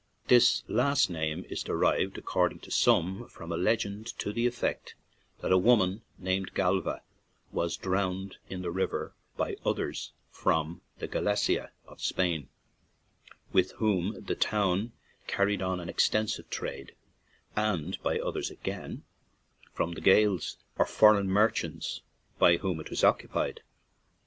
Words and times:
This 0.29 0.63
last 0.67 1.11
name 1.11 1.45
is 1.47 1.61
derived, 1.61 2.17
accord 2.17 2.53
ing 2.53 2.59
to 2.61 2.71
some, 2.71 3.27
from 3.29 3.51
a 3.51 3.55
legend 3.55 4.07
to 4.17 4.33
the 4.33 4.47
effect 4.47 4.95
that 5.41 5.51
a 5.51 5.59
woman 5.59 6.01
named 6.17 6.55
Galva 6.55 7.03
was 7.51 7.77
drowned 7.77 8.37
in 8.49 8.63
the 8.63 8.71
river 8.71 9.13
hard 9.37 9.37
by; 9.37 9.53
by 9.53 9.61
others, 9.69 10.11
from 10.31 10.81
95 10.99 11.17
ON 11.21 11.21
AN 11.21 11.27
IRISH 11.27 11.39
JAUNTING 11.45 11.55
CAR 11.59 11.67
the 11.67 11.67
Gallaeci 11.67 11.71
of 11.91 12.01
Spain, 12.01 12.49
with 13.53 13.71
whom 13.73 14.23
the 14.23 14.33
town 14.35 14.93
carried 15.27 15.61
on 15.61 15.79
an 15.79 15.87
extensive 15.87 16.49
trade; 16.49 16.95
and 17.55 18.01
by 18.01 18.17
others, 18.17 18.49
again, 18.49 19.03
from 19.75 19.91
the 19.91 20.01
Gaels, 20.01 20.57
or 20.79 20.87
for 20.87 21.13
eign 21.13 21.27
merchants, 21.27 22.01
by 22.39 22.57
whom 22.57 22.79
it 22.79 22.89
was 22.89 23.03
occupied. 23.03 23.61